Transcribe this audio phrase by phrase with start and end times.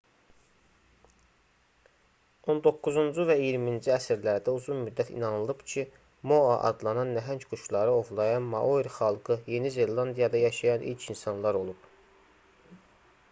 [2.53, 5.83] on doqquzuncu və iyirminci əsrlərdə uzun müddət inanılıb ki
[6.31, 11.87] moa adlanan nəhəng quşları ovlayan maori xalqı yeni zelandiyada yaşayan ilk insanlar olub